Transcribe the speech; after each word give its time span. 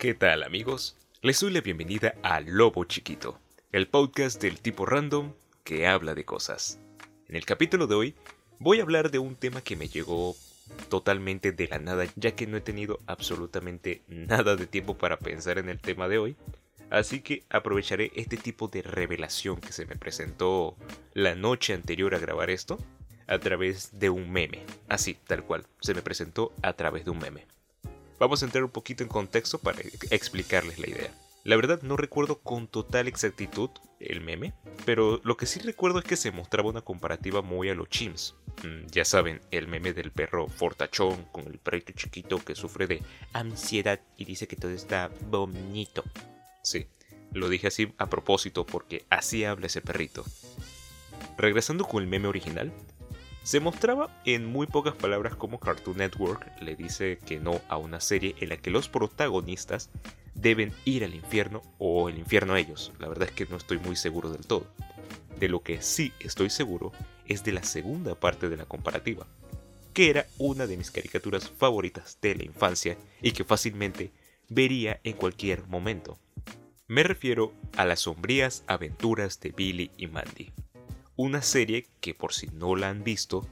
¿Qué 0.00 0.14
tal 0.14 0.44
amigos? 0.44 0.96
Les 1.20 1.38
doy 1.40 1.52
la 1.52 1.60
bienvenida 1.60 2.14
a 2.22 2.40
Lobo 2.40 2.84
Chiquito, 2.84 3.38
el 3.70 3.86
podcast 3.86 4.40
del 4.40 4.58
tipo 4.58 4.86
random 4.86 5.34
que 5.62 5.86
habla 5.86 6.14
de 6.14 6.24
cosas. 6.24 6.78
En 7.28 7.36
el 7.36 7.44
capítulo 7.44 7.86
de 7.86 7.96
hoy 7.96 8.14
voy 8.58 8.80
a 8.80 8.82
hablar 8.82 9.10
de 9.10 9.18
un 9.18 9.36
tema 9.36 9.60
que 9.60 9.76
me 9.76 9.88
llegó 9.88 10.36
totalmente 10.88 11.52
de 11.52 11.68
la 11.68 11.80
nada 11.80 12.06
ya 12.16 12.30
que 12.30 12.46
no 12.46 12.56
he 12.56 12.62
tenido 12.62 12.98
absolutamente 13.06 14.00
nada 14.08 14.56
de 14.56 14.66
tiempo 14.66 14.96
para 14.96 15.18
pensar 15.18 15.58
en 15.58 15.68
el 15.68 15.80
tema 15.80 16.08
de 16.08 16.16
hoy. 16.16 16.36
Así 16.88 17.20
que 17.20 17.42
aprovecharé 17.50 18.10
este 18.14 18.38
tipo 18.38 18.68
de 18.68 18.80
revelación 18.80 19.60
que 19.60 19.72
se 19.72 19.84
me 19.84 19.96
presentó 19.96 20.78
la 21.12 21.34
noche 21.34 21.74
anterior 21.74 22.14
a 22.14 22.18
grabar 22.18 22.48
esto 22.48 22.78
a 23.26 23.38
través 23.38 23.98
de 23.98 24.08
un 24.08 24.32
meme. 24.32 24.64
Así, 24.88 25.18
tal 25.26 25.44
cual, 25.44 25.66
se 25.82 25.92
me 25.92 26.00
presentó 26.00 26.54
a 26.62 26.72
través 26.72 27.04
de 27.04 27.10
un 27.10 27.18
meme. 27.18 27.44
Vamos 28.20 28.42
a 28.42 28.44
entrar 28.44 28.62
un 28.62 28.70
poquito 28.70 29.02
en 29.02 29.08
contexto 29.08 29.58
para 29.58 29.80
explicarles 30.10 30.78
la 30.78 30.90
idea. 30.90 31.10
La 31.42 31.56
verdad 31.56 31.80
no 31.80 31.96
recuerdo 31.96 32.40
con 32.40 32.68
total 32.68 33.08
exactitud 33.08 33.70
el 33.98 34.20
meme, 34.20 34.52
pero 34.84 35.22
lo 35.24 35.38
que 35.38 35.46
sí 35.46 35.58
recuerdo 35.60 36.00
es 36.00 36.04
que 36.04 36.16
se 36.16 36.30
mostraba 36.30 36.68
una 36.68 36.82
comparativa 36.82 37.40
muy 37.40 37.70
a 37.70 37.74
los 37.74 37.88
chims. 37.88 38.36
Mm, 38.62 38.88
ya 38.90 39.06
saben, 39.06 39.40
el 39.50 39.68
meme 39.68 39.94
del 39.94 40.12
perro 40.12 40.48
fortachón 40.48 41.24
con 41.32 41.46
el 41.46 41.58
perrito 41.58 41.94
chiquito 41.94 42.44
que 42.44 42.54
sufre 42.54 42.86
de 42.86 43.02
ansiedad 43.32 44.00
y 44.18 44.26
dice 44.26 44.46
que 44.46 44.56
todo 44.56 44.72
está 44.72 45.10
bonito. 45.30 46.04
Sí, 46.62 46.88
lo 47.32 47.48
dije 47.48 47.68
así 47.68 47.94
a 47.96 48.10
propósito 48.10 48.66
porque 48.66 49.06
así 49.08 49.44
habla 49.44 49.64
ese 49.64 49.80
perrito. 49.80 50.26
Regresando 51.38 51.86
con 51.86 52.02
el 52.02 52.08
meme 52.10 52.28
original, 52.28 52.70
se 53.42 53.58
mostraba 53.58 54.10
en 54.24 54.44
muy 54.44 54.66
pocas 54.66 54.94
palabras 54.94 55.34
cómo 55.34 55.58
Cartoon 55.58 55.96
Network 55.96 56.46
le 56.60 56.76
dice 56.76 57.18
que 57.24 57.40
no 57.40 57.60
a 57.68 57.78
una 57.78 58.00
serie 58.00 58.34
en 58.40 58.50
la 58.50 58.58
que 58.58 58.70
los 58.70 58.88
protagonistas 58.88 59.90
deben 60.34 60.72
ir 60.84 61.04
al 61.04 61.14
infierno 61.14 61.62
o 61.78 62.08
el 62.08 62.18
infierno 62.18 62.54
a 62.54 62.60
ellos. 62.60 62.92
La 62.98 63.08
verdad 63.08 63.28
es 63.28 63.34
que 63.34 63.46
no 63.46 63.56
estoy 63.56 63.78
muy 63.78 63.96
seguro 63.96 64.30
del 64.30 64.46
todo. 64.46 64.66
De 65.38 65.48
lo 65.48 65.62
que 65.62 65.80
sí 65.80 66.12
estoy 66.20 66.50
seguro 66.50 66.92
es 67.26 67.42
de 67.42 67.52
la 67.52 67.62
segunda 67.62 68.14
parte 68.14 68.50
de 68.50 68.58
la 68.58 68.66
comparativa, 68.66 69.26
que 69.94 70.10
era 70.10 70.26
una 70.38 70.66
de 70.66 70.76
mis 70.76 70.90
caricaturas 70.90 71.48
favoritas 71.48 72.18
de 72.20 72.34
la 72.34 72.44
infancia 72.44 72.98
y 73.22 73.32
que 73.32 73.44
fácilmente 73.44 74.12
vería 74.48 75.00
en 75.02 75.14
cualquier 75.14 75.66
momento. 75.66 76.18
Me 76.88 77.04
refiero 77.04 77.54
a 77.76 77.86
las 77.86 78.00
sombrías 78.00 78.64
aventuras 78.66 79.40
de 79.40 79.50
Billy 79.50 79.90
y 79.96 80.08
Mandy 80.08 80.52
una 81.20 81.42
serie 81.42 81.86
que 82.00 82.14
por 82.14 82.32
si 82.32 82.46
no 82.46 82.76
la 82.76 82.88
han 82.88 83.04
visto, 83.04 83.46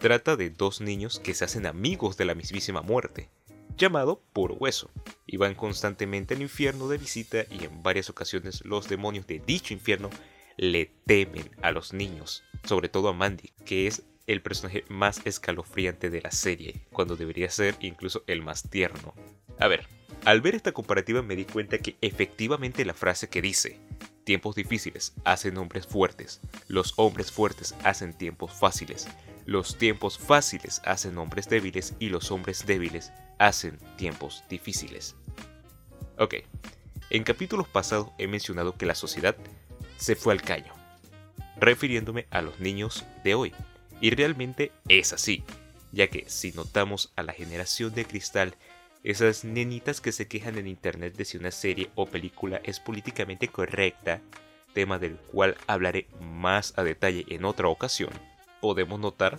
trata 0.00 0.36
de 0.36 0.50
dos 0.50 0.82
niños 0.82 1.18
que 1.18 1.32
se 1.32 1.46
hacen 1.46 1.64
amigos 1.64 2.18
de 2.18 2.26
la 2.26 2.34
mismísima 2.34 2.82
muerte, 2.82 3.30
llamado 3.78 4.20
Puro 4.34 4.52
Hueso, 4.52 4.90
y 5.26 5.38
van 5.38 5.54
constantemente 5.54 6.34
al 6.34 6.42
infierno 6.42 6.88
de 6.88 6.98
visita 6.98 7.46
y 7.50 7.64
en 7.64 7.82
varias 7.82 8.10
ocasiones 8.10 8.62
los 8.66 8.90
demonios 8.90 9.26
de 9.26 9.38
dicho 9.38 9.72
infierno 9.72 10.10
le 10.58 10.92
temen 11.06 11.50
a 11.62 11.70
los 11.70 11.94
niños, 11.94 12.44
sobre 12.64 12.90
todo 12.90 13.08
a 13.08 13.14
Mandy, 13.14 13.50
que 13.64 13.86
es 13.86 14.02
el 14.26 14.42
personaje 14.42 14.84
más 14.90 15.22
escalofriante 15.24 16.10
de 16.10 16.20
la 16.20 16.32
serie, 16.32 16.86
cuando 16.92 17.16
debería 17.16 17.48
ser 17.48 17.76
incluso 17.80 18.24
el 18.26 18.42
más 18.42 18.68
tierno. 18.68 19.14
A 19.58 19.68
ver, 19.68 19.88
al 20.26 20.42
ver 20.42 20.54
esta 20.54 20.72
comparativa 20.72 21.22
me 21.22 21.34
di 21.34 21.46
cuenta 21.46 21.78
que 21.78 21.96
efectivamente 22.02 22.84
la 22.84 22.92
frase 22.92 23.30
que 23.30 23.40
dice, 23.40 23.80
Tiempos 24.26 24.56
difíciles 24.56 25.14
hacen 25.22 25.56
hombres 25.56 25.86
fuertes, 25.86 26.40
los 26.66 26.94
hombres 26.96 27.30
fuertes 27.30 27.76
hacen 27.84 28.12
tiempos 28.12 28.52
fáciles, 28.52 29.06
los 29.44 29.78
tiempos 29.78 30.18
fáciles 30.18 30.82
hacen 30.84 31.16
hombres 31.16 31.48
débiles 31.48 31.94
y 32.00 32.08
los 32.08 32.32
hombres 32.32 32.66
débiles 32.66 33.12
hacen 33.38 33.78
tiempos 33.96 34.42
difíciles. 34.50 35.14
Ok, 36.18 36.34
en 37.10 37.22
capítulos 37.22 37.68
pasados 37.68 38.08
he 38.18 38.26
mencionado 38.26 38.76
que 38.76 38.84
la 38.84 38.96
sociedad 38.96 39.36
se 39.96 40.16
fue 40.16 40.32
al 40.32 40.42
caño, 40.42 40.74
refiriéndome 41.56 42.26
a 42.30 42.42
los 42.42 42.58
niños 42.58 43.04
de 43.22 43.36
hoy. 43.36 43.54
Y 44.00 44.10
realmente 44.10 44.72
es 44.88 45.12
así, 45.12 45.44
ya 45.92 46.08
que 46.08 46.28
si 46.28 46.50
notamos 46.50 47.12
a 47.14 47.22
la 47.22 47.32
generación 47.32 47.94
de 47.94 48.04
cristal 48.04 48.56
esas 49.06 49.44
nenitas 49.44 50.00
que 50.00 50.10
se 50.10 50.26
quejan 50.26 50.58
en 50.58 50.66
internet 50.66 51.14
de 51.14 51.24
si 51.24 51.36
una 51.36 51.52
serie 51.52 51.90
o 51.94 52.06
película 52.06 52.60
es 52.64 52.80
políticamente 52.80 53.46
correcta, 53.46 54.20
tema 54.74 54.98
del 54.98 55.14
cual 55.14 55.56
hablaré 55.68 56.08
más 56.20 56.74
a 56.76 56.82
detalle 56.82 57.24
en 57.28 57.44
otra 57.44 57.68
ocasión, 57.68 58.10
podemos 58.60 58.98
notar 58.98 59.38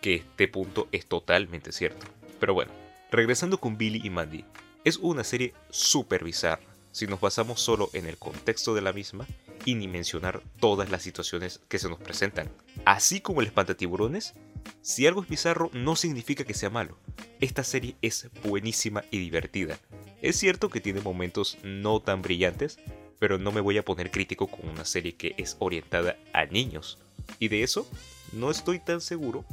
que 0.00 0.14
este 0.14 0.46
punto 0.46 0.86
es 0.92 1.06
totalmente 1.06 1.72
cierto. 1.72 2.06
Pero 2.38 2.54
bueno, 2.54 2.70
regresando 3.10 3.58
con 3.58 3.76
Billy 3.76 4.00
y 4.04 4.08
Mandy, 4.08 4.44
es 4.84 4.98
una 4.98 5.24
serie 5.24 5.52
súper 5.68 6.22
bizarra 6.22 6.62
si 6.92 7.08
nos 7.08 7.20
basamos 7.20 7.60
solo 7.60 7.90
en 7.94 8.06
el 8.06 8.18
contexto 8.18 8.72
de 8.72 8.82
la 8.82 8.92
misma 8.92 9.26
y 9.64 9.74
ni 9.74 9.88
mencionar 9.88 10.42
todas 10.60 10.90
las 10.90 11.02
situaciones 11.02 11.60
que 11.68 11.80
se 11.80 11.88
nos 11.88 11.98
presentan. 11.98 12.48
Así 12.84 13.20
como 13.20 13.40
el 13.40 13.48
espantatiburones, 13.48 14.34
si 14.80 15.06
algo 15.06 15.22
es 15.22 15.28
bizarro 15.28 15.70
no 15.72 15.96
significa 15.96 16.44
que 16.44 16.54
sea 16.54 16.70
malo. 16.70 16.98
Esta 17.40 17.64
serie 17.64 17.96
es 18.02 18.28
buenísima 18.44 19.04
y 19.10 19.18
divertida. 19.18 19.78
Es 20.22 20.36
cierto 20.36 20.68
que 20.68 20.80
tiene 20.80 21.00
momentos 21.00 21.58
no 21.62 22.00
tan 22.00 22.22
brillantes, 22.22 22.78
pero 23.18 23.38
no 23.38 23.52
me 23.52 23.60
voy 23.60 23.78
a 23.78 23.84
poner 23.84 24.10
crítico 24.10 24.46
con 24.46 24.68
una 24.68 24.84
serie 24.84 25.14
que 25.14 25.34
es 25.38 25.56
orientada 25.58 26.16
a 26.32 26.46
niños. 26.46 26.98
Y 27.38 27.48
de 27.48 27.62
eso 27.62 27.88
no 28.32 28.50
estoy 28.50 28.78
tan 28.78 29.00
seguro, 29.00 29.44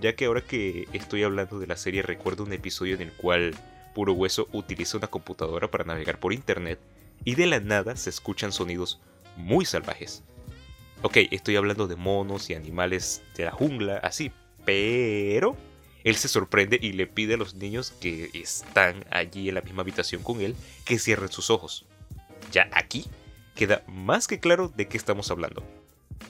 ya 0.00 0.14
que 0.16 0.26
ahora 0.26 0.42
que 0.42 0.88
estoy 0.92 1.22
hablando 1.22 1.58
de 1.58 1.66
la 1.66 1.76
serie 1.76 2.02
recuerdo 2.02 2.44
un 2.44 2.52
episodio 2.52 2.94
en 2.94 3.02
el 3.02 3.12
cual 3.12 3.54
Puro 3.94 4.12
Hueso 4.12 4.48
utiliza 4.52 4.96
una 4.96 5.08
computadora 5.08 5.70
para 5.70 5.84
navegar 5.84 6.18
por 6.20 6.32
internet 6.32 6.78
y 7.24 7.34
de 7.34 7.46
la 7.46 7.60
nada 7.60 7.96
se 7.96 8.10
escuchan 8.10 8.52
sonidos 8.52 9.00
muy 9.36 9.64
salvajes. 9.64 10.22
Ok, 11.02 11.16
estoy 11.30 11.56
hablando 11.56 11.88
de 11.88 11.96
monos 11.96 12.50
y 12.50 12.54
animales 12.54 13.22
de 13.34 13.46
la 13.46 13.52
jungla, 13.52 13.96
así, 13.98 14.32
pero 14.66 15.56
él 16.04 16.14
se 16.16 16.28
sorprende 16.28 16.78
y 16.80 16.92
le 16.92 17.06
pide 17.06 17.34
a 17.34 17.36
los 17.38 17.54
niños 17.54 17.90
que 17.90 18.28
están 18.34 19.06
allí 19.10 19.48
en 19.48 19.54
la 19.54 19.62
misma 19.62 19.80
habitación 19.80 20.22
con 20.22 20.42
él 20.42 20.54
que 20.84 20.98
cierren 20.98 21.32
sus 21.32 21.48
ojos. 21.48 21.86
Ya 22.52 22.68
aquí 22.72 23.06
queda 23.54 23.82
más 23.86 24.26
que 24.26 24.40
claro 24.40 24.68
de 24.68 24.88
qué 24.88 24.98
estamos 24.98 25.30
hablando. 25.30 25.62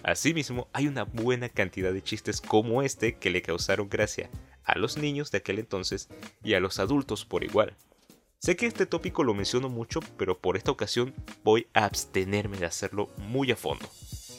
Asimismo, 0.05 0.69
hay 0.73 0.87
una 0.87 1.03
buena 1.03 1.49
cantidad 1.49 1.93
de 1.93 2.03
chistes 2.03 2.41
como 2.41 2.83
este 2.83 3.17
que 3.17 3.31
le 3.31 3.43
causaron 3.43 3.89
gracia 3.89 4.31
a 4.63 4.79
los 4.79 4.97
niños 4.97 5.33
de 5.33 5.39
aquel 5.39 5.59
entonces 5.59 6.09
y 6.45 6.55
a 6.55 6.61
los 6.61 6.79
adultos 6.79 7.25
por 7.25 7.43
igual. 7.43 7.75
Sé 8.39 8.55
que 8.55 8.67
este 8.67 8.87
tópico 8.87 9.25
lo 9.25 9.35
menciono 9.35 9.69
mucho, 9.69 9.99
pero 10.17 10.39
por 10.39 10.57
esta 10.57 10.71
ocasión 10.71 11.13
voy 11.43 11.67
a 11.75 11.87
abstenerme 11.87 12.57
de 12.57 12.67
hacerlo 12.67 13.11
muy 13.19 13.51
a 13.51 13.57
fondo. 13.57 13.91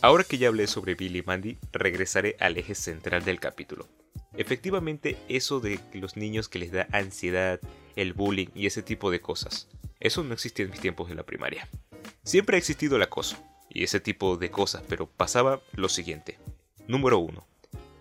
Ahora 0.02 0.24
que 0.24 0.38
ya 0.38 0.48
hablé 0.48 0.68
sobre 0.68 0.96
Billy 0.96 1.20
y 1.20 1.24
Mandy, 1.24 1.58
regresaré 1.72 2.36
al 2.40 2.58
eje 2.58 2.74
central 2.76 3.24
del 3.24 3.40
capítulo. 3.40 3.88
Efectivamente, 4.36 5.18
eso 5.30 5.60
de 5.60 5.80
los 5.94 6.18
niños 6.18 6.50
que 6.50 6.60
les 6.60 6.72
da 6.72 6.88
ansiedad, 6.92 7.60
el 7.96 8.14
bullying 8.14 8.48
y 8.56 8.66
ese 8.66 8.82
tipo 8.82 9.12
de 9.12 9.22
cosas. 9.22 9.68
Eso 10.00 10.24
no 10.24 10.34
existía 10.34 10.66
en 10.66 10.72
mis 10.72 10.80
tiempos 10.80 11.08
de 11.08 11.16
la 11.16 11.24
primaria. 11.24 11.68
Siempre 12.24 12.56
ha 12.56 12.60
existido 12.60 12.96
el 12.96 13.04
acoso 13.04 13.38
y 13.70 13.84
ese 13.84 14.00
tipo 14.00 14.38
de 14.38 14.50
cosas, 14.50 14.84
pero 14.88 15.08
pasaba 15.08 15.62
lo 15.74 15.88
siguiente. 15.88 16.40
Número 16.88 17.20
1 17.20 17.52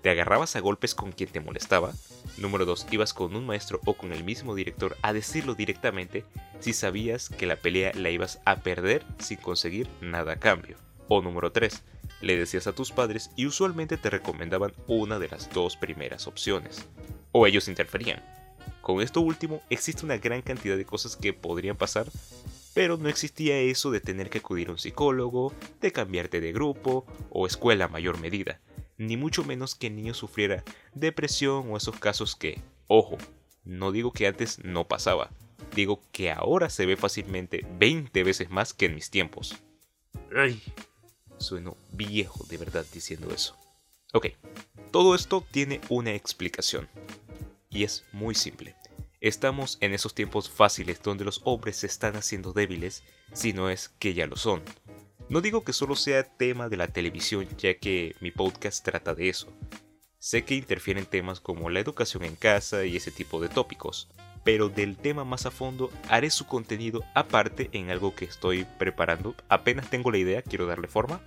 te 0.03 0.11
agarrabas 0.11 0.57
a 0.57 0.61
golpes 0.61 0.95
con 0.95 1.13
quien 1.13 1.31
te 1.31 1.41
molestaba. 1.41 1.93
Número 2.39 2.65
2. 2.65 2.87
Ibas 2.91 3.13
con 3.13 3.37
un 3.37 3.47
maestro 3.47 3.81
o 3.85 3.95
con 3.95 4.13
el 4.13 4.25
mismo 4.25 4.55
director 4.55 4.97
a 5.03 5.13
decirlo 5.13 5.55
directamente 5.55 6.25
si 6.61 6.73
sabías 6.73 7.29
que 7.29 7.47
la 7.47 7.57
pelea 7.57 7.93
la 7.95 8.11
ibas 8.11 8.41
a 8.45 8.57
perder 8.57 9.05
sin 9.19 9.39
conseguir 9.39 9.89
nada 10.01 10.33
a 10.33 10.37
cambio. 10.37 10.77
O 11.11 11.21
número 11.21 11.53
3. 11.53 11.83
Le 12.23 12.39
decías 12.39 12.67
a 12.67 12.73
tus 12.73 12.93
padres 12.93 13.31
y 13.37 13.45
usualmente 13.45 13.99
te 13.99 14.09
recomendaban 14.09 14.73
una 14.87 15.19
de 15.19 15.29
las 15.29 15.53
dos 15.53 15.77
primeras 15.77 16.27
opciones. 16.27 16.89
O 17.33 17.47
ellos 17.47 17.69
interferían. 17.69 18.25
Con 18.81 19.03
esto 19.03 19.21
último 19.21 19.61
existe 19.69 20.07
una 20.07 20.17
gran 20.17 20.41
cantidad 20.41 20.79
de 20.79 20.87
cosas 20.87 21.17
que 21.17 21.35
podrían 21.35 21.77
pasar, 21.77 22.07
pero 22.73 22.97
no 22.97 23.09
existía 23.09 23.59
eso 23.59 23.91
de 23.91 24.01
tener 24.01 24.31
que 24.31 24.39
acudir 24.39 24.69
a 24.69 24.73
un 24.73 24.79
psicólogo, 24.79 25.53
de 25.83 25.93
cambiarte 25.93 26.41
de 26.41 26.53
grupo 26.53 27.05
o 27.29 27.47
escuela 27.47 27.87
a 27.87 27.89
mayor 27.89 28.19
medida 28.19 28.61
ni 29.01 29.17
mucho 29.17 29.45
menos 29.45 29.75
que 29.75 29.87
el 29.87 29.97
niño 29.97 30.13
sufriera 30.13 30.63
depresión 30.95 31.71
o 31.71 31.77
esos 31.79 31.99
casos 31.99 32.37
que, 32.37 32.61
ojo, 32.87 33.17
no 33.65 33.93
digo 33.93 34.13
que 34.13 34.27
antes 34.27 34.63
no 34.63 34.87
pasaba, 34.89 35.31
digo 35.75 36.03
que 36.13 36.31
ahora 36.31 36.69
se 36.69 36.85
ve 36.85 36.99
fácilmente 36.99 37.67
20 37.79 38.23
veces 38.23 38.51
más 38.51 38.75
que 38.75 38.87
en 38.87 38.95
mis 38.95 39.09
tiempos. 39.11 39.57
Ay, 40.37 40.63
sueno 41.41 41.77
viejo 41.93 42.45
de 42.49 42.57
verdad 42.57 42.87
diciendo 42.93 43.33
eso. 43.35 43.57
Ok, 44.13 44.29
todo 44.91 45.15
esto 45.15 45.45
tiene 45.51 45.81
una 45.89 46.13
explicación. 46.13 46.89
Y 47.69 47.85
es 47.85 48.05
muy 48.13 48.35
simple. 48.35 48.75
Estamos 49.21 49.79
en 49.81 49.93
esos 49.93 50.15
tiempos 50.15 50.49
fáciles 50.49 51.03
donde 51.03 51.25
los 51.25 51.43
hombres 51.45 51.77
se 51.77 51.87
están 51.87 52.17
haciendo 52.17 52.53
débiles, 52.53 53.03
si 53.33 53.53
no 53.53 53.71
es 53.71 53.89
que 53.89 54.15
ya 54.15 54.27
lo 54.27 54.37
son. 54.37 54.63
No 55.29 55.41
digo 55.41 55.63
que 55.63 55.73
solo 55.73 55.95
sea 55.95 56.25
tema 56.25 56.69
de 56.69 56.77
la 56.77 56.89
televisión, 56.89 57.47
ya 57.59 57.79
que 57.79 58.17
mi 58.21 58.31
podcast 58.33 58.85
trata 58.85 59.15
de 59.15 59.29
eso. 59.29 59.53
Sé 60.19 60.45
que 60.45 60.57
interfieren 60.57 61.07
temas 61.07 61.39
como 61.39 61.71
la 61.71 61.81
educación 61.81 62.25
en 62.25 62.35
casa 62.35 62.85
y 62.85 62.97
ese 62.97 63.11
tipo 63.11 63.41
de 63.41 63.49
tópicos, 63.49 64.09
pero 64.43 64.69
del 64.69 64.97
tema 64.97 65.25
más 65.25 65.47
a 65.47 65.51
fondo 65.51 65.91
haré 66.09 66.31
su 66.31 66.47
contenido 66.47 67.05
aparte 67.15 67.69
en 67.73 67.91
algo 67.91 68.15
que 68.15 68.25
estoy 68.25 68.67
preparando. 68.79 69.35
Apenas 69.49 69.89
tengo 69.89 70.11
la 70.11 70.19
idea, 70.19 70.43
quiero 70.43 70.67
darle 70.67 70.89
forma, 70.89 71.21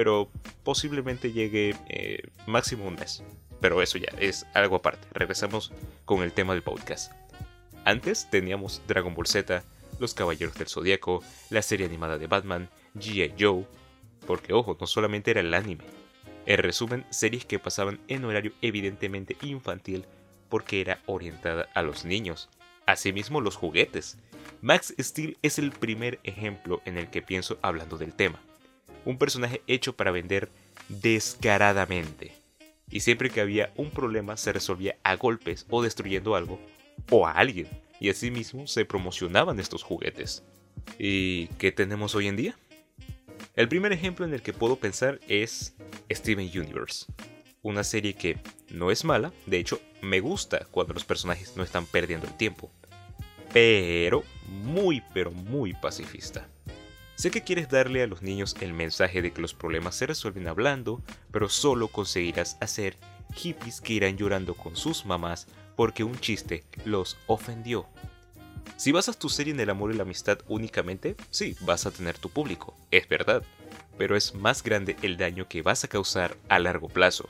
pero 0.00 0.30
posiblemente 0.62 1.30
llegue 1.30 1.76
eh, 1.90 2.22
máximo 2.46 2.86
un 2.86 2.94
mes. 2.94 3.22
Pero 3.60 3.82
eso 3.82 3.98
ya 3.98 4.08
es 4.18 4.46
algo 4.54 4.76
aparte. 4.76 5.06
Regresamos 5.12 5.72
con 6.06 6.22
el 6.22 6.32
tema 6.32 6.54
del 6.54 6.62
podcast. 6.62 7.12
Antes 7.84 8.26
teníamos 8.30 8.80
Dragon 8.88 9.12
Ball 9.12 9.26
Z, 9.26 9.62
Los 9.98 10.14
Caballeros 10.14 10.54
del 10.54 10.68
Zodíaco, 10.68 11.22
la 11.50 11.60
serie 11.60 11.84
animada 11.84 12.16
de 12.16 12.28
Batman, 12.28 12.70
G.I. 12.94 13.34
Joe, 13.38 13.66
porque 14.26 14.54
ojo, 14.54 14.74
no 14.80 14.86
solamente 14.86 15.32
era 15.32 15.40
el 15.40 15.52
anime. 15.52 15.84
En 16.46 16.56
resumen, 16.56 17.04
series 17.10 17.44
que 17.44 17.58
pasaban 17.58 18.00
en 18.08 18.24
horario 18.24 18.52
evidentemente 18.62 19.36
infantil 19.42 20.06
porque 20.48 20.80
era 20.80 21.00
orientada 21.04 21.68
a 21.74 21.82
los 21.82 22.06
niños. 22.06 22.48
Asimismo, 22.86 23.42
los 23.42 23.56
juguetes. 23.56 24.16
Max 24.62 24.94
Steel 24.98 25.36
es 25.42 25.58
el 25.58 25.72
primer 25.72 26.20
ejemplo 26.24 26.80
en 26.86 26.96
el 26.96 27.10
que 27.10 27.20
pienso 27.20 27.58
hablando 27.60 27.98
del 27.98 28.14
tema. 28.14 28.40
Un 29.04 29.18
personaje 29.18 29.62
hecho 29.66 29.94
para 29.94 30.10
vender 30.10 30.48
descaradamente. 30.88 32.32
Y 32.90 33.00
siempre 33.00 33.30
que 33.30 33.40
había 33.40 33.72
un 33.76 33.90
problema 33.90 34.36
se 34.36 34.52
resolvía 34.52 34.96
a 35.04 35.16
golpes 35.16 35.66
o 35.70 35.82
destruyendo 35.82 36.34
algo 36.34 36.58
o 37.10 37.26
a 37.26 37.32
alguien. 37.32 37.68
Y 38.00 38.08
asimismo 38.10 38.66
se 38.66 38.84
promocionaban 38.84 39.60
estos 39.60 39.82
juguetes. 39.82 40.42
¿Y 40.98 41.46
qué 41.58 41.72
tenemos 41.72 42.14
hoy 42.14 42.28
en 42.28 42.36
día? 42.36 42.56
El 43.56 43.68
primer 43.68 43.92
ejemplo 43.92 44.24
en 44.24 44.34
el 44.34 44.42
que 44.42 44.52
puedo 44.52 44.76
pensar 44.76 45.20
es 45.28 45.74
Steven 46.10 46.50
Universe, 46.54 47.06
una 47.62 47.84
serie 47.84 48.14
que 48.14 48.38
no 48.70 48.90
es 48.90 49.04
mala, 49.04 49.32
de 49.46 49.58
hecho 49.58 49.80
me 50.02 50.20
gusta 50.20 50.66
cuando 50.70 50.94
los 50.94 51.04
personajes 51.04 51.56
no 51.56 51.62
están 51.62 51.84
perdiendo 51.86 52.26
el 52.26 52.36
tiempo, 52.36 52.70
pero 53.52 54.24
muy 54.46 55.02
pero 55.12 55.30
muy 55.30 55.74
pacifista. 55.74 56.48
Sé 57.20 57.30
que 57.30 57.44
quieres 57.44 57.68
darle 57.68 58.02
a 58.02 58.06
los 58.06 58.22
niños 58.22 58.56
el 58.62 58.72
mensaje 58.72 59.20
de 59.20 59.30
que 59.30 59.42
los 59.42 59.52
problemas 59.52 59.94
se 59.94 60.06
resuelven 60.06 60.48
hablando, 60.48 61.02
pero 61.30 61.50
solo 61.50 61.88
conseguirás 61.88 62.56
hacer 62.62 62.96
hippies 63.34 63.82
que 63.82 63.92
irán 63.92 64.16
llorando 64.16 64.54
con 64.54 64.74
sus 64.74 65.04
mamás 65.04 65.46
porque 65.76 66.02
un 66.02 66.18
chiste 66.18 66.64
los 66.86 67.18
ofendió. 67.26 67.86
Si 68.78 68.90
basas 68.90 69.18
tu 69.18 69.28
serie 69.28 69.52
en 69.52 69.60
el 69.60 69.68
amor 69.68 69.92
y 69.92 69.98
la 69.98 70.04
amistad 70.04 70.38
únicamente, 70.48 71.14
sí, 71.28 71.56
vas 71.60 71.84
a 71.84 71.90
tener 71.90 72.16
tu 72.16 72.30
público, 72.30 72.74
es 72.90 73.06
verdad, 73.06 73.42
pero 73.98 74.16
es 74.16 74.34
más 74.34 74.62
grande 74.62 74.96
el 75.02 75.18
daño 75.18 75.46
que 75.46 75.60
vas 75.60 75.84
a 75.84 75.88
causar 75.88 76.38
a 76.48 76.58
largo 76.58 76.88
plazo. 76.88 77.28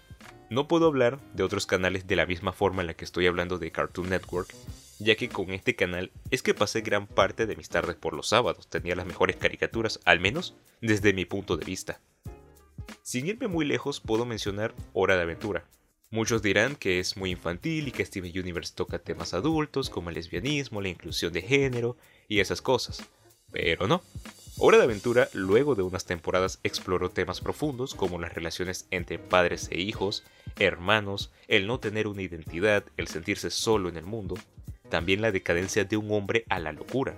No 0.51 0.69
puedo 0.69 0.87
hablar 0.87 1.19
de 1.35 1.43
otros 1.43 1.67
canales 1.67 2.07
de 2.07 2.15
la 2.15 2.27
misma 2.27 2.53
forma 2.53 2.83
en 2.83 2.87
la 2.87 2.95
que 2.95 3.05
estoy 3.05 3.27
hablando 3.27 3.59
de 3.59 3.73
Cartoon 3.73 4.11
Network, 4.11 4.55
ya 5.01 5.17
que 5.17 5.29
con 5.29 5.51
este 5.51 5.75
canal 5.75 6.13
es 6.31 6.43
que 6.43 6.55
pasé 6.55 6.83
gran 6.83 7.07
parte 7.07 7.47
de 7.47 7.57
mis 7.57 7.69
tardes 7.69 7.97
por 7.97 8.15
los 8.15 8.29
sábados, 8.29 8.69
tenía 8.69 8.95
las 8.95 9.07
mejores 9.07 9.37
caricaturas, 9.37 9.99
al 10.05 10.21
menos 10.21 10.55
desde 10.81 11.13
mi 11.13 11.25
punto 11.25 11.57
de 11.57 11.65
vista. 11.65 12.01
Sin 13.03 13.27
irme 13.27 13.49
muy 13.49 13.65
lejos, 13.65 14.01
puedo 14.01 14.25
mencionar 14.25 14.75
Hora 14.93 15.17
de 15.17 15.23
Aventura, 15.23 15.65
Muchos 16.13 16.43
dirán 16.43 16.75
que 16.75 16.99
es 16.99 17.17
muy 17.17 17.31
infantil 17.31 17.87
y 17.87 17.93
que 17.93 18.05
Steven 18.05 18.37
Universe 18.37 18.75
toca 18.75 18.99
temas 18.99 19.33
adultos 19.33 19.89
como 19.89 20.09
el 20.09 20.17
lesbianismo, 20.17 20.81
la 20.81 20.89
inclusión 20.89 21.33
de 21.33 21.41
género 21.41 21.97
y 22.27 22.41
esas 22.41 22.61
cosas. 22.61 23.09
Pero 23.53 23.87
no. 23.87 24.03
Hora 24.59 24.79
de 24.79 24.85
Aventura, 24.85 25.29
luego 25.35 25.77
de 25.77 25.83
unas 25.83 26.07
temporadas, 26.07 26.59
exploró 26.65 27.11
temas 27.11 27.41
profundos 27.41 27.95
como 27.95 28.19
las 28.19 28.35
relaciones 28.35 28.89
entre 28.91 29.21
padres 29.21 29.69
e 29.71 29.81
hijos, 29.81 30.25
hermanos, 30.59 31.31
el 31.47 31.69
no 31.69 31.79
tener 31.79 32.09
una 32.09 32.23
identidad, 32.23 32.83
el 32.97 33.07
sentirse 33.07 33.51
solo 33.51 33.89
en 33.89 33.97
el 33.97 34.05
mundo, 34.05 34.35
también 34.91 35.23
la 35.23 35.33
decadencia 35.33 35.85
de 35.85 35.97
un 35.97 36.13
hombre 36.13 36.45
a 36.49 36.59
la 36.59 36.73
locura. 36.73 37.15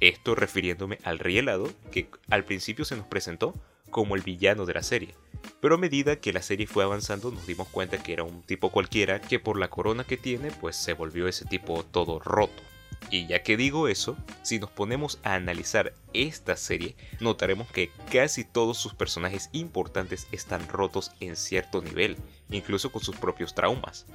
Esto 0.00 0.34
refiriéndome 0.34 0.98
al 1.04 1.18
rey 1.18 1.38
helado, 1.38 1.72
que 1.90 2.08
al 2.28 2.44
principio 2.44 2.84
se 2.84 2.96
nos 2.96 3.06
presentó 3.06 3.54
como 3.90 4.16
el 4.16 4.22
villano 4.22 4.66
de 4.66 4.74
la 4.74 4.82
serie, 4.82 5.14
pero 5.60 5.76
a 5.76 5.78
medida 5.78 6.16
que 6.16 6.32
la 6.32 6.42
serie 6.42 6.66
fue 6.66 6.84
avanzando 6.84 7.30
nos 7.30 7.46
dimos 7.46 7.68
cuenta 7.68 8.02
que 8.02 8.12
era 8.12 8.24
un 8.24 8.42
tipo 8.42 8.70
cualquiera 8.70 9.20
que 9.20 9.38
por 9.38 9.58
la 9.58 9.68
corona 9.70 10.04
que 10.04 10.16
tiene 10.16 10.50
pues 10.50 10.76
se 10.76 10.92
volvió 10.94 11.28
ese 11.28 11.44
tipo 11.44 11.84
todo 11.84 12.18
roto. 12.18 12.62
Y 13.10 13.26
ya 13.26 13.42
que 13.42 13.56
digo 13.56 13.88
eso, 13.88 14.16
si 14.42 14.58
nos 14.58 14.70
ponemos 14.70 15.18
a 15.22 15.34
analizar 15.34 15.92
esta 16.12 16.56
serie, 16.56 16.96
notaremos 17.20 17.70
que 17.70 17.90
casi 18.10 18.44
todos 18.44 18.78
sus 18.78 18.94
personajes 18.94 19.50
importantes 19.52 20.26
están 20.32 20.66
rotos 20.68 21.12
en 21.20 21.36
cierto 21.36 21.82
nivel, 21.82 22.16
incluso 22.50 22.90
con 22.90 23.02
sus 23.02 23.16
propios 23.16 23.54
traumas. 23.54 24.06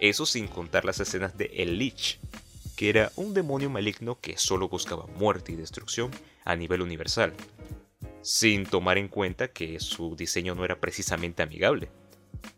Eso 0.00 0.26
sin 0.26 0.46
contar 0.46 0.84
las 0.84 1.00
escenas 1.00 1.36
de 1.36 1.50
El 1.56 1.78
Lich, 1.78 2.20
que 2.76 2.90
era 2.90 3.10
un 3.16 3.34
demonio 3.34 3.70
maligno 3.70 4.20
que 4.20 4.36
solo 4.36 4.68
buscaba 4.68 5.06
muerte 5.18 5.52
y 5.52 5.56
destrucción 5.56 6.10
a 6.44 6.54
nivel 6.54 6.82
universal, 6.82 7.32
sin 8.22 8.64
tomar 8.64 8.98
en 8.98 9.08
cuenta 9.08 9.48
que 9.48 9.80
su 9.80 10.14
diseño 10.14 10.54
no 10.54 10.64
era 10.64 10.78
precisamente 10.78 11.42
amigable. 11.42 11.88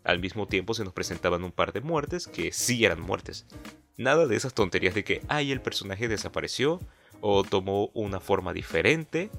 Al 0.05 0.19
mismo 0.19 0.47
tiempo 0.49 0.75
se 0.75 0.85
nos 0.85 0.93
presentaban 0.93 1.45
un 1.45 1.53
par 1.53 1.73
de 1.73 1.81
muertes 1.81 2.27
que 2.27 2.53
sí 2.53 2.85
eran 2.85 3.01
muertes. 3.01 3.47
Nada 3.97 4.27
de 4.27 4.37
esas 4.37 4.55
tonterías 4.55 4.95
de 4.95 5.05
que, 5.05 5.23
ay, 5.29 5.53
el 5.53 5.61
personaje 5.61 6.09
desapareció 6.09 6.81
o 7.21 7.45
tomó 7.45 7.91
una 7.95 8.21
forma 8.21 8.53
diferente. 8.53 9.31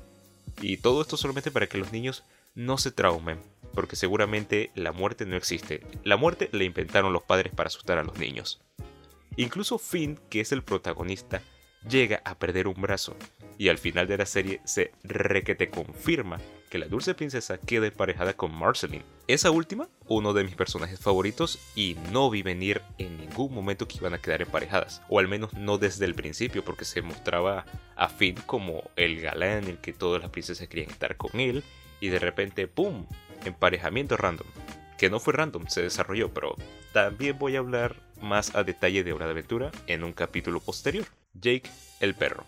Y 0.62 0.78
todo 0.78 1.02
esto 1.02 1.18
solamente 1.18 1.52
para 1.52 1.68
que 1.68 1.78
los 1.78 1.92
niños 1.92 2.24
no 2.56 2.78
se 2.78 2.92
traumen, 2.92 3.40
porque 3.74 3.96
seguramente 3.96 4.72
la 4.76 4.92
muerte 4.92 5.26
no 5.26 5.36
existe. 5.36 5.86
La 6.04 6.18
muerte 6.18 6.50
la 6.52 6.64
inventaron 6.64 7.14
los 7.14 7.24
padres 7.24 7.54
para 7.54 7.68
asustar 7.68 7.98
a 7.98 8.04
los 8.04 8.18
niños. 8.18 8.60
Incluso 9.40 9.80
Finn, 9.80 10.20
que 10.30 10.42
es 10.42 10.52
el 10.52 10.64
protagonista, 10.64 11.42
llega 11.88 12.22
a 12.26 12.38
perder 12.38 12.68
un 12.68 12.82
brazo 12.82 13.16
y 13.58 13.70
al 13.70 13.78
final 13.78 14.06
de 14.06 14.18
la 14.18 14.26
serie 14.26 14.60
se 14.66 14.92
requete 15.02 15.70
confirma 15.70 16.40
que 16.70 16.78
la 16.78 16.88
dulce 16.88 17.14
princesa 17.14 17.58
queda 17.58 17.88
emparejada 17.88 18.34
con 18.34 18.54
Marceline. 18.54 19.06
Esa 19.28 19.50
última, 19.50 19.88
uno 20.08 20.34
de 20.34 20.44
mis 20.44 20.56
personajes 20.56 21.00
favoritos 21.00 21.58
y 21.74 21.96
no 22.12 22.30
vi 22.30 22.42
venir 22.42 22.82
en 22.98 23.18
ningún 23.18 23.54
momento 23.54 23.88
que 23.88 24.00
iban 24.00 24.14
a 24.14 24.22
quedar 24.22 24.42
emparejadas, 24.42 25.02
o 25.08 25.20
al 25.20 25.30
menos 25.30 25.54
no 25.54 25.78
desde 25.78 26.04
el 26.04 26.16
principio 26.16 26.66
porque 26.66 26.84
se 26.84 27.02
mostraba 27.02 27.64
a 27.96 28.10
Finn 28.10 28.36
como 28.46 28.92
el 28.98 29.22
galán 29.22 29.64
en 29.64 29.70
el 29.70 29.78
que 29.78 29.94
todas 29.94 30.22
las 30.22 30.32
princesas 30.32 30.68
querían 30.68 30.92
estar 30.92 31.16
con 31.16 31.40
él 31.40 31.64
y 32.02 32.10
de 32.10 32.20
repente 32.20 32.68
¡pum! 32.68 33.06
emparejamiento 33.46 34.18
random. 34.18 34.48
Que 35.00 35.10
no 35.10 35.22
fue 35.22 35.32
random, 35.32 35.68
se 35.68 35.82
desarrolló, 35.82 36.34
pero 36.34 36.58
también 36.92 37.40
voy 37.40 37.56
a 37.56 37.60
hablar 37.60 37.96
más 38.22 38.54
a 38.54 38.66
detalle 38.66 39.06
de 39.06 39.14
Hora 39.14 39.28
de 39.28 39.32
Aventura 39.32 39.72
en 39.88 40.04
un 40.04 40.12
capítulo 40.12 40.60
posterior. 40.60 41.06
Jake 41.34 41.70
el 42.02 42.16
perro. 42.16 42.46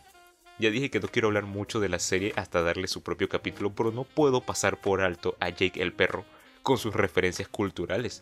Ya 0.59 0.69
dije 0.69 0.91
que 0.91 0.99
no 0.99 1.07
quiero 1.07 1.29
hablar 1.29 1.45
mucho 1.45 1.79
de 1.79 1.87
la 1.87 1.97
serie 1.97 2.33
hasta 2.35 2.61
darle 2.61 2.89
su 2.89 3.03
propio 3.03 3.29
capítulo, 3.29 3.73
pero 3.73 3.91
no 3.93 4.03
puedo 4.03 4.41
pasar 4.41 4.81
por 4.81 4.99
alto 4.99 5.37
a 5.39 5.47
Jake 5.47 5.81
el 5.81 5.93
perro 5.93 6.25
con 6.61 6.77
sus 6.77 6.93
referencias 6.93 7.47
culturales. 7.47 8.21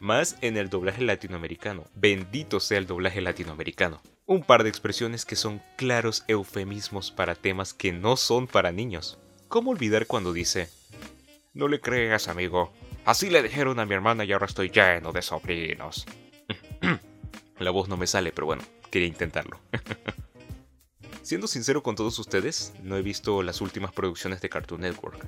Más 0.00 0.36
en 0.40 0.56
el 0.56 0.68
doblaje 0.68 1.02
latinoamericano. 1.02 1.84
Bendito 1.94 2.58
sea 2.58 2.78
el 2.78 2.88
doblaje 2.88 3.20
latinoamericano. 3.20 4.02
Un 4.26 4.42
par 4.42 4.64
de 4.64 4.68
expresiones 4.68 5.24
que 5.24 5.36
son 5.36 5.62
claros 5.76 6.24
eufemismos 6.26 7.12
para 7.12 7.36
temas 7.36 7.72
que 7.72 7.92
no 7.92 8.16
son 8.16 8.48
para 8.48 8.72
niños. 8.72 9.16
¿Cómo 9.46 9.70
olvidar 9.70 10.08
cuando 10.08 10.32
dice, 10.32 10.68
no 11.52 11.68
le 11.68 11.80
creas 11.80 12.26
amigo, 12.26 12.72
así 13.04 13.30
le 13.30 13.42
dijeron 13.42 13.78
a 13.80 13.86
mi 13.86 13.94
hermana 13.94 14.24
y 14.24 14.32
ahora 14.32 14.46
estoy 14.46 14.70
lleno 14.70 15.12
de 15.12 15.22
sobrinos? 15.22 16.06
La 17.58 17.70
voz 17.70 17.88
no 17.88 17.96
me 17.96 18.06
sale, 18.06 18.32
pero 18.32 18.46
bueno, 18.46 18.62
quería 18.90 19.08
intentarlo. 19.08 19.60
Siendo 21.22 21.46
sincero 21.46 21.82
con 21.82 21.96
todos 21.96 22.18
ustedes, 22.18 22.74
no 22.82 22.98
he 22.98 23.02
visto 23.02 23.42
las 23.42 23.62
últimas 23.62 23.92
producciones 23.92 24.42
de 24.42 24.50
Cartoon 24.50 24.82
Network. 24.82 25.26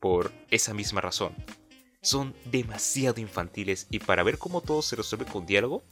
Por 0.00 0.32
esa 0.50 0.72
misma 0.72 1.02
razón. 1.02 1.34
Son 2.00 2.34
demasiado 2.46 3.20
infantiles 3.20 3.88
y 3.90 3.98
para 3.98 4.22
ver 4.22 4.38
cómo 4.38 4.62
todo 4.62 4.80
se 4.80 4.96
resuelve 4.96 5.26
con 5.26 5.44
diálogo, 5.44 5.82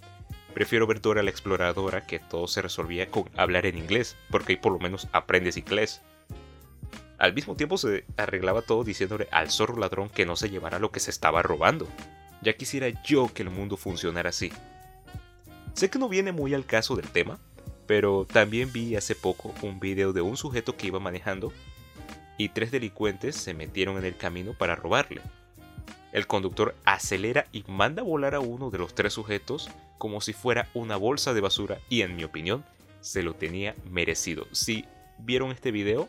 prefiero 0.55 0.87
ver 0.87 1.03
Dora 1.03 1.23
la 1.23 1.29
Exploradora 1.29 2.07
que 2.07 2.19
todo 2.19 2.47
se 2.47 2.63
resolvía 2.63 3.11
con 3.11 3.29
hablar 3.37 3.67
en 3.67 3.77
inglés, 3.77 4.17
porque 4.31 4.55
ahí 4.55 4.59
por 4.59 4.73
lo 4.73 4.79
menos 4.79 5.07
aprendes 5.13 5.59
inglés. 5.59 6.01
Al 7.19 7.33
mismo 7.33 7.57
tiempo 7.57 7.79
se 7.79 8.05
arreglaba 8.17 8.63
todo 8.63 8.85
diciéndole 8.85 9.29
al 9.31 9.51
zorro 9.51 9.77
ladrón 9.79 10.09
que 10.09 10.27
no 10.27 10.37
se 10.37 10.51
llevara 10.51 10.79
lo 10.79 10.91
que 10.91 11.01
se 11.01 11.11
estaba 11.11 11.43
robando. 11.43 11.89
Ya 12.43 12.53
quisiera 12.55 12.89
yo 13.03 13.33
que 13.33 13.43
el 13.43 13.51
mundo 13.51 13.77
funcionara 13.77 14.31
así. 14.31 14.53
Sé 15.73 15.91
que 15.91 15.99
no 15.99 16.09
viene 16.09 16.33
muy 16.33 16.55
al 16.55 16.67
caso 16.67 16.95
del 16.97 17.09
tema, 17.09 17.39
pero 17.87 18.27
también 18.27 18.73
vi 18.73 18.97
hace 18.97 19.15
poco 19.15 19.55
un 19.63 19.81
video 19.81 20.13
de 20.13 20.21
un 20.21 20.37
sujeto 20.37 20.77
que 20.77 20.89
iba 20.89 21.01
manejando 21.01 21.53
y 22.39 22.51
tres 22.51 22.71
delincuentes 22.71 23.37
se 23.37 23.55
metieron 23.55 23.97
en 23.97 24.05
el 24.05 24.17
camino 24.17 24.53
para 24.53 24.77
robarle. 24.77 25.23
El 26.13 26.27
conductor 26.27 26.75
acelera 26.85 27.47
y 27.53 27.65
manda 27.67 28.03
a 28.03 28.05
volar 28.05 28.35
a 28.35 28.41
uno 28.41 28.71
de 28.71 28.79
los 28.79 28.95
tres 28.95 29.15
sujetos 29.15 29.71
como 29.99 30.21
si 30.21 30.33
fuera 30.33 30.69
una 30.75 30.97
bolsa 30.97 31.35
de 31.35 31.41
basura 31.41 31.79
y 31.89 32.03
en 32.03 32.17
mi 32.17 32.25
opinión 32.25 32.65
se 33.01 33.23
lo 33.23 33.35
tenía 33.35 33.75
merecido. 33.91 34.47
Si 34.53 34.85
vieron 35.19 35.51
este 35.51 35.71
video 35.71 36.09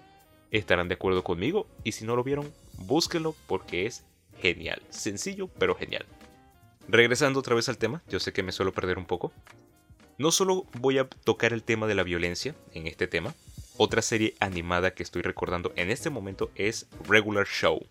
estarán 0.51 0.87
de 0.87 0.95
acuerdo 0.95 1.23
conmigo 1.23 1.67
y 1.83 1.93
si 1.93 2.05
no 2.05 2.15
lo 2.15 2.23
vieron 2.23 2.51
búsquenlo 2.77 3.35
porque 3.47 3.85
es 3.85 4.05
genial, 4.39 4.81
sencillo 4.89 5.47
pero 5.59 5.75
genial. 5.75 6.05
Regresando 6.87 7.39
otra 7.39 7.55
vez 7.55 7.67
al 7.69 7.77
tema, 7.77 8.01
yo 8.07 8.19
sé 8.19 8.31
que 8.31 8.43
me 8.43 8.51
suelo 8.51 8.71
perder 8.71 8.97
un 8.97 9.05
poco. 9.05 9.33
No 10.17 10.31
solo 10.31 10.65
voy 10.79 10.97
a 10.99 11.07
tocar 11.07 11.53
el 11.53 11.63
tema 11.63 11.85
de 11.85 11.95
la 11.95 12.03
violencia 12.03 12.55
en 12.73 12.87
este 12.87 13.07
tema, 13.07 13.35
otra 13.75 14.01
serie 14.01 14.35
animada 14.39 14.95
que 14.95 15.03
estoy 15.03 15.21
recordando 15.21 15.71
en 15.75 15.91
este 15.91 16.09
momento 16.09 16.49
es 16.55 16.87
Regular 17.07 17.45
Show, 17.45 17.85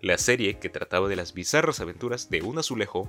la 0.00 0.18
serie 0.18 0.58
que 0.58 0.68
trataba 0.68 1.08
de 1.08 1.16
las 1.16 1.32
bizarras 1.34 1.80
aventuras 1.80 2.30
de 2.30 2.42
un 2.42 2.58
azulejo 2.58 3.08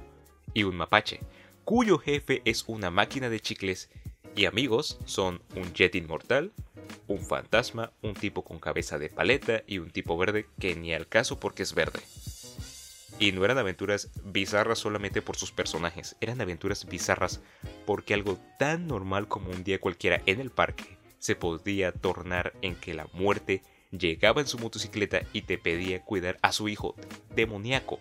y 0.53 0.63
un 0.63 0.75
mapache, 0.75 1.19
cuyo 1.63 1.99
jefe 1.99 2.41
es 2.45 2.63
una 2.67 2.89
máquina 2.89 3.29
de 3.29 3.39
chicles 3.39 3.89
y 4.35 4.45
amigos 4.45 4.99
son 5.05 5.41
un 5.55 5.71
jet 5.73 5.93
inmortal, 5.95 6.51
un 7.07 7.19
fantasma, 7.19 7.91
un 8.01 8.13
tipo 8.13 8.43
con 8.43 8.59
cabeza 8.59 8.97
de 8.97 9.09
paleta 9.09 9.63
y 9.67 9.79
un 9.79 9.91
tipo 9.91 10.17
verde 10.17 10.47
que 10.59 10.75
ni 10.75 10.93
al 10.93 11.07
caso 11.07 11.39
porque 11.39 11.63
es 11.63 11.73
verde. 11.73 11.99
Y 13.19 13.31
no 13.31 13.45
eran 13.45 13.57
aventuras 13.57 14.09
bizarras 14.23 14.79
solamente 14.79 15.21
por 15.21 15.37
sus 15.37 15.51
personajes, 15.51 16.17
eran 16.19 16.41
aventuras 16.41 16.85
bizarras 16.85 17.41
porque 17.85 18.13
algo 18.13 18.37
tan 18.59 18.87
normal 18.87 19.27
como 19.27 19.51
un 19.51 19.63
día 19.63 19.79
cualquiera 19.79 20.21
en 20.25 20.41
el 20.41 20.51
parque 20.51 20.97
se 21.19 21.35
podía 21.35 21.91
tornar 21.91 22.53
en 22.61 22.75
que 22.75 22.93
la 22.93 23.07
muerte 23.13 23.63
llegaba 23.91 24.41
en 24.41 24.47
su 24.47 24.59
motocicleta 24.59 25.21
y 25.33 25.41
te 25.41 25.57
pedía 25.57 26.03
cuidar 26.03 26.37
a 26.41 26.51
su 26.51 26.69
hijo 26.69 26.95
demoníaco. 27.35 27.99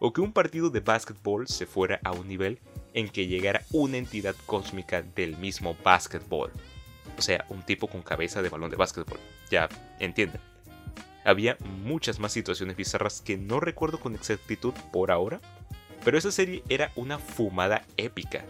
O 0.00 0.12
que 0.12 0.20
un 0.20 0.32
partido 0.32 0.70
de 0.70 0.80
básquetbol 0.80 1.48
se 1.48 1.66
fuera 1.66 2.00
a 2.04 2.12
un 2.12 2.28
nivel 2.28 2.60
en 2.94 3.08
que 3.08 3.26
llegara 3.26 3.64
una 3.70 3.96
entidad 3.96 4.34
cósmica 4.46 5.02
del 5.02 5.36
mismo 5.36 5.76
básquetbol. 5.82 6.52
O 7.18 7.22
sea, 7.22 7.44
un 7.48 7.62
tipo 7.62 7.88
con 7.88 8.02
cabeza 8.02 8.40
de 8.42 8.48
balón 8.48 8.70
de 8.70 8.76
básquetbol. 8.76 9.18
Ya 9.50 9.68
entienden. 9.98 10.40
Había 11.24 11.58
muchas 11.82 12.20
más 12.20 12.32
situaciones 12.32 12.76
bizarras 12.76 13.20
que 13.20 13.36
no 13.36 13.60
recuerdo 13.60 14.00
con 14.00 14.14
exactitud 14.14 14.72
por 14.92 15.10
ahora, 15.10 15.40
pero 16.04 16.16
esa 16.16 16.32
serie 16.32 16.62
era 16.68 16.92
una 16.96 17.18
fumada 17.18 17.84
épica. 17.96 18.44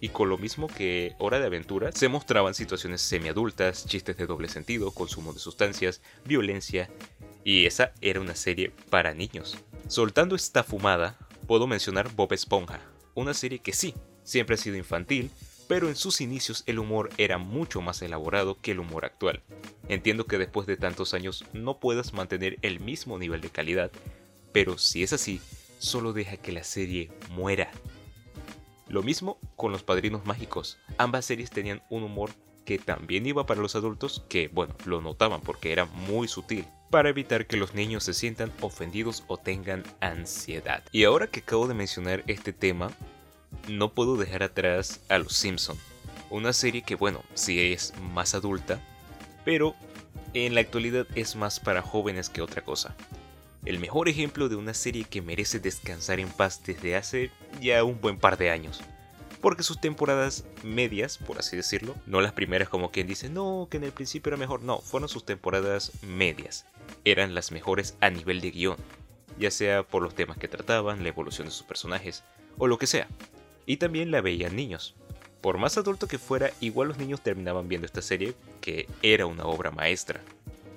Y 0.00 0.10
con 0.10 0.28
lo 0.28 0.38
mismo 0.38 0.68
que 0.68 1.14
Hora 1.18 1.40
de 1.40 1.46
Aventura, 1.46 1.90
se 1.92 2.08
mostraban 2.08 2.54
situaciones 2.54 3.02
semiadultas, 3.02 3.86
chistes 3.86 4.16
de 4.16 4.26
doble 4.26 4.48
sentido, 4.48 4.92
consumo 4.92 5.32
de 5.32 5.40
sustancias, 5.40 6.00
violencia, 6.24 6.88
y 7.44 7.66
esa 7.66 7.92
era 8.00 8.20
una 8.20 8.34
serie 8.34 8.72
para 8.90 9.14
niños. 9.14 9.56
Soltando 9.88 10.36
esta 10.36 10.62
fumada, 10.62 11.18
puedo 11.46 11.66
mencionar 11.66 12.10
Bob 12.14 12.32
Esponja, 12.32 12.80
una 13.14 13.34
serie 13.34 13.58
que 13.58 13.72
sí, 13.72 13.94
siempre 14.22 14.54
ha 14.54 14.58
sido 14.58 14.76
infantil, 14.76 15.30
pero 15.68 15.88
en 15.88 15.96
sus 15.96 16.20
inicios 16.20 16.62
el 16.66 16.78
humor 16.78 17.10
era 17.18 17.38
mucho 17.38 17.80
más 17.80 18.02
elaborado 18.02 18.58
que 18.60 18.72
el 18.72 18.80
humor 18.80 19.04
actual. 19.04 19.42
Entiendo 19.88 20.26
que 20.26 20.38
después 20.38 20.66
de 20.66 20.76
tantos 20.76 21.14
años 21.14 21.44
no 21.52 21.78
puedas 21.78 22.12
mantener 22.12 22.58
el 22.62 22.80
mismo 22.80 23.18
nivel 23.18 23.40
de 23.40 23.50
calidad, 23.50 23.90
pero 24.52 24.78
si 24.78 25.02
es 25.02 25.12
así, 25.12 25.40
solo 25.78 26.12
deja 26.12 26.36
que 26.36 26.52
la 26.52 26.64
serie 26.64 27.10
muera. 27.30 27.70
Lo 28.88 29.02
mismo 29.02 29.38
con 29.56 29.72
Los 29.72 29.82
Padrinos 29.82 30.24
Mágicos, 30.26 30.78
ambas 30.96 31.24
series 31.24 31.50
tenían 31.50 31.82
un 31.90 32.04
humor 32.04 32.30
que 32.64 32.78
también 32.78 33.26
iba 33.26 33.46
para 33.46 33.60
los 33.60 33.76
adultos, 33.76 34.24
que 34.28 34.48
bueno, 34.48 34.74
lo 34.84 35.00
notaban 35.00 35.40
porque 35.40 35.72
era 35.72 35.86
muy 35.86 36.28
sutil, 36.28 36.66
para 36.90 37.08
evitar 37.08 37.46
que 37.46 37.56
los 37.56 37.74
niños 37.74 38.04
se 38.04 38.14
sientan 38.14 38.52
ofendidos 38.60 39.24
o 39.28 39.38
tengan 39.38 39.82
ansiedad. 40.00 40.84
Y 40.92 41.04
ahora 41.04 41.28
que 41.28 41.40
acabo 41.40 41.68
de 41.68 41.74
mencionar 41.74 42.22
este 42.26 42.52
tema, 42.52 42.90
no 43.68 43.92
puedo 43.92 44.16
dejar 44.16 44.42
atrás 44.42 45.00
a 45.08 45.18
Los 45.18 45.34
Simpson, 45.34 45.76
una 46.30 46.52
serie 46.52 46.82
que 46.82 46.94
bueno, 46.94 47.22
sí 47.34 47.72
es 47.72 47.92
más 48.12 48.34
adulta, 48.34 48.80
pero 49.44 49.74
en 50.34 50.54
la 50.54 50.60
actualidad 50.60 51.06
es 51.14 51.36
más 51.36 51.60
para 51.60 51.82
jóvenes 51.82 52.28
que 52.28 52.42
otra 52.42 52.62
cosa. 52.62 52.96
El 53.64 53.80
mejor 53.80 54.08
ejemplo 54.08 54.48
de 54.48 54.56
una 54.56 54.74
serie 54.74 55.04
que 55.04 55.22
merece 55.22 55.58
descansar 55.58 56.20
en 56.20 56.28
paz 56.28 56.62
desde 56.64 56.96
hace 56.96 57.30
ya 57.60 57.82
un 57.82 58.00
buen 58.00 58.18
par 58.18 58.36
de 58.36 58.50
años. 58.50 58.80
Porque 59.40 59.62
sus 59.62 59.80
temporadas 59.80 60.44
medias, 60.62 61.18
por 61.18 61.38
así 61.38 61.56
decirlo, 61.56 61.94
no 62.06 62.20
las 62.20 62.32
primeras 62.32 62.68
como 62.68 62.90
quien 62.90 63.06
dice, 63.06 63.28
no, 63.28 63.68
que 63.70 63.76
en 63.76 63.84
el 63.84 63.92
principio 63.92 64.30
era 64.30 64.36
mejor, 64.36 64.62
no, 64.62 64.80
fueron 64.80 65.08
sus 65.08 65.24
temporadas 65.24 65.92
medias. 66.02 66.66
Eran 67.04 67.34
las 67.34 67.52
mejores 67.52 67.96
a 68.00 68.10
nivel 68.10 68.40
de 68.40 68.50
guion, 68.50 68.76
ya 69.38 69.50
sea 69.50 69.82
por 69.82 70.02
los 70.02 70.14
temas 70.14 70.38
que 70.38 70.48
trataban, 70.48 71.02
la 71.02 71.08
evolución 71.08 71.46
de 71.46 71.52
sus 71.52 71.66
personajes, 71.66 72.24
o 72.58 72.66
lo 72.66 72.78
que 72.78 72.86
sea 72.86 73.08
y 73.66 73.76
también 73.76 74.10
la 74.10 74.20
veían 74.20 74.56
niños. 74.56 74.94
Por 75.40 75.58
más 75.58 75.76
adulto 75.76 76.08
que 76.08 76.18
fuera, 76.18 76.50
igual 76.60 76.88
los 76.88 76.98
niños 76.98 77.20
terminaban 77.20 77.68
viendo 77.68 77.86
esta 77.86 78.02
serie, 78.02 78.34
que 78.60 78.88
era 79.02 79.26
una 79.26 79.44
obra 79.44 79.70
maestra. 79.70 80.20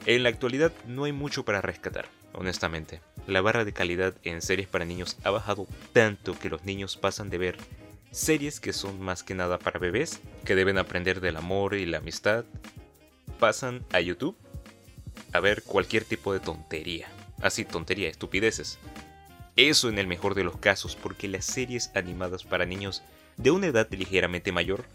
En 0.06 0.24
la 0.24 0.30
actualidad 0.30 0.72
no 0.88 1.06
hay 1.06 1.12
mucho 1.12 1.46
para 1.46 1.62
rescatar, 1.62 2.08
honestamente. 2.34 3.02
La 3.28 3.42
barra 3.42 3.66
de 3.66 3.74
calidad 3.74 4.14
en 4.24 4.42
series 4.42 4.68
para 4.68 4.86
niños 4.86 5.18
ha 5.24 5.30
bajado 5.30 5.68
tanto 5.94 6.38
que 6.38 6.50
los 6.50 6.66
niños 6.66 6.98
pasan 6.98 7.30
de 7.30 7.38
ver 7.38 7.58
series 8.12 8.60
que 8.60 8.74
son 8.74 9.00
más 9.02 9.24
que 9.24 9.36
nada 9.36 9.60
para 9.60 9.80
bebés, 9.80 10.20
que 10.46 10.56
deben 10.56 10.78
aprender 10.78 11.22
del 11.22 11.38
amor 11.38 11.76
y 11.76 11.86
la 11.86 12.00
amistad, 12.00 12.44
pasan 13.40 13.86
a 13.92 14.00
YouTube 14.00 14.36
a 15.34 15.40
ver 15.40 15.64
cualquier 15.64 16.06
tipo 16.06 16.34
de 16.34 16.40
tontería. 16.40 17.08
Así, 17.42 17.66
tontería, 17.66 18.10
estupideces. 18.10 18.80
Eso 19.60 19.90
en 19.90 20.00
el 20.00 20.08
mejor 20.08 20.36
de 20.36 20.46
los 20.46 20.56
casos, 20.56 20.96
porque 20.96 21.28
las 21.28 21.44
series 21.44 21.92
animadas 21.94 22.46
para 22.46 22.66
niños 22.66 23.04
de 23.36 23.52
una 23.52 23.68
edad 23.68 23.90
ligeramente 23.92 24.54
mayor 24.54 24.86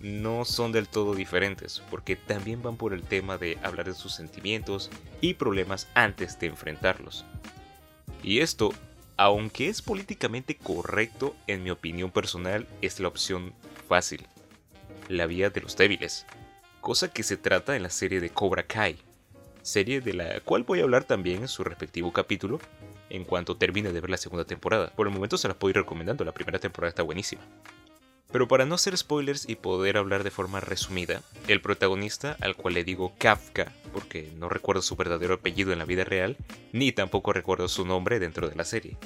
no 0.00 0.44
son 0.44 0.72
del 0.72 0.88
todo 0.88 1.14
diferentes, 1.14 1.80
porque 1.88 2.16
también 2.16 2.60
van 2.60 2.76
por 2.76 2.92
el 2.92 3.04
tema 3.04 3.38
de 3.38 3.58
hablar 3.62 3.86
de 3.86 3.94
sus 3.94 4.12
sentimientos 4.12 4.90
y 5.20 5.34
problemas 5.34 5.86
antes 5.94 6.36
de 6.40 6.48
enfrentarlos. 6.48 7.24
Y 8.24 8.40
esto, 8.40 8.74
aunque 9.16 9.68
es 9.68 9.82
políticamente 9.82 10.56
correcto, 10.56 11.36
en 11.46 11.62
mi 11.62 11.70
opinión 11.70 12.10
personal, 12.10 12.66
es 12.82 12.98
la 12.98 13.06
opción 13.06 13.52
fácil, 13.86 14.26
la 15.08 15.26
vía 15.26 15.50
de 15.50 15.60
los 15.60 15.76
débiles, 15.76 16.26
cosa 16.80 17.12
que 17.12 17.22
se 17.22 17.36
trata 17.36 17.76
en 17.76 17.84
la 17.84 17.90
serie 17.90 18.18
de 18.20 18.30
Cobra 18.30 18.64
Kai, 18.64 18.98
serie 19.62 20.00
de 20.00 20.14
la 20.14 20.40
cual 20.40 20.64
voy 20.64 20.80
a 20.80 20.82
hablar 20.82 21.04
también 21.04 21.42
en 21.42 21.48
su 21.48 21.62
respectivo 21.62 22.12
capítulo, 22.12 22.58
en 23.10 23.24
cuanto 23.24 23.56
termine 23.56 23.92
de 23.92 24.00
ver 24.00 24.10
la 24.10 24.16
segunda 24.16 24.44
temporada. 24.44 24.90
Por 24.94 25.06
el 25.06 25.12
momento 25.12 25.38
se 25.38 25.48
las 25.48 25.56
puedo 25.56 25.70
ir 25.70 25.76
recomendando, 25.76 26.24
la 26.24 26.32
primera 26.32 26.58
temporada 26.58 26.90
está 26.90 27.02
buenísima. 27.02 27.42
Pero 28.30 28.46
para 28.46 28.66
no 28.66 28.74
hacer 28.74 28.96
spoilers 28.96 29.48
y 29.48 29.56
poder 29.56 29.96
hablar 29.96 30.22
de 30.22 30.30
forma 30.30 30.60
resumida, 30.60 31.22
el 31.46 31.62
protagonista, 31.62 32.36
al 32.40 32.56
cual 32.56 32.74
le 32.74 32.84
digo 32.84 33.14
Kafka, 33.16 33.72
porque 33.92 34.30
no 34.36 34.50
recuerdo 34.50 34.82
su 34.82 34.96
verdadero 34.96 35.34
apellido 35.34 35.72
en 35.72 35.78
la 35.78 35.86
vida 35.86 36.04
real, 36.04 36.36
ni 36.72 36.92
tampoco 36.92 37.32
recuerdo 37.32 37.68
su 37.68 37.86
nombre 37.86 38.18
dentro 38.18 38.48
de 38.48 38.54
la 38.54 38.64
serie. 38.64 38.98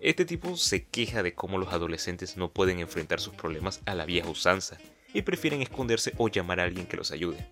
Este 0.00 0.26
tipo 0.26 0.56
se 0.58 0.84
queja 0.84 1.22
de 1.22 1.34
cómo 1.34 1.56
los 1.56 1.72
adolescentes 1.72 2.36
no 2.36 2.50
pueden 2.50 2.80
enfrentar 2.80 3.20
sus 3.20 3.34
problemas 3.34 3.80
a 3.86 3.94
la 3.94 4.04
vieja 4.04 4.28
usanza, 4.28 4.76
y 5.14 5.22
prefieren 5.22 5.62
esconderse 5.62 6.12
o 6.18 6.28
llamar 6.28 6.60
a 6.60 6.64
alguien 6.64 6.86
que 6.86 6.98
los 6.98 7.12
ayude. 7.12 7.48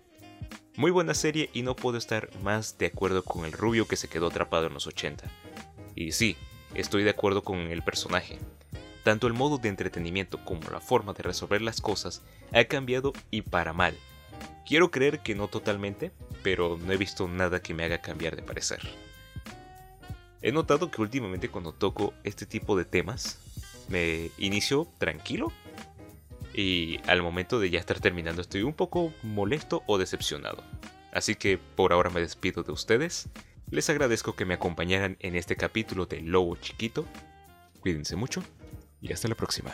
Muy 0.75 0.91
buena 0.91 1.13
serie 1.13 1.49
y 1.53 1.61
no 1.63 1.75
puedo 1.75 1.97
estar 1.97 2.29
más 2.43 2.77
de 2.77 2.87
acuerdo 2.87 3.23
con 3.23 3.45
el 3.45 3.51
rubio 3.53 3.87
que 3.87 3.95
se 3.95 4.09
quedó 4.09 4.27
atrapado 4.27 4.67
en 4.67 4.73
los 4.73 4.85
80. 4.85 5.23
Y 5.95 6.11
sí, 6.11 6.35
estoy 6.73 7.03
de 7.03 7.11
acuerdo 7.11 7.43
con 7.43 7.57
el 7.59 7.83
personaje. 7.83 8.39
Tanto 9.03 9.27
el 9.27 9.33
modo 9.33 9.57
de 9.57 9.69
entretenimiento 9.69 10.43
como 10.45 10.69
la 10.71 10.79
forma 10.79 11.13
de 11.13 11.23
resolver 11.23 11.61
las 11.61 11.81
cosas 11.81 12.21
ha 12.53 12.63
cambiado 12.65 13.13
y 13.31 13.41
para 13.41 13.73
mal. 13.73 13.95
Quiero 14.65 14.91
creer 14.91 15.19
que 15.19 15.35
no 15.35 15.49
totalmente, 15.49 16.11
pero 16.41 16.77
no 16.77 16.91
he 16.93 16.97
visto 16.97 17.27
nada 17.27 17.61
que 17.61 17.73
me 17.73 17.83
haga 17.83 18.01
cambiar 18.01 18.35
de 18.35 18.43
parecer. 18.43 18.79
He 20.41 20.51
notado 20.51 20.89
que 20.89 21.01
últimamente 21.01 21.49
cuando 21.49 21.73
toco 21.73 22.13
este 22.23 22.45
tipo 22.45 22.77
de 22.77 22.85
temas, 22.85 23.39
me 23.89 24.29
inicio 24.37 24.87
tranquilo 24.97 25.51
y 26.53 26.99
al 27.07 27.21
momento 27.21 27.59
de 27.59 27.69
ya 27.69 27.79
estar 27.79 27.99
terminando 27.99 28.41
estoy 28.41 28.63
un 28.63 28.73
poco 28.73 29.13
molesto 29.23 29.83
o 29.87 29.97
decepcionado. 29.97 30.63
Así 31.11 31.35
que 31.35 31.57
por 31.57 31.93
ahora 31.93 32.09
me 32.09 32.21
despido 32.21 32.63
de 32.63 32.71
ustedes 32.71 33.29
les 33.73 33.89
agradezco 33.89 34.35
que 34.35 34.45
me 34.45 34.53
acompañaran 34.53 35.17
en 35.19 35.35
este 35.35 35.55
capítulo 35.55 36.05
de 36.05 36.21
Lobo 36.21 36.55
Chiquito. 36.57 37.07
Cuídense 37.79 38.15
mucho 38.15 38.43
y 39.01 39.11
hasta 39.11 39.27
la 39.27 39.33
próxima. 39.33 39.71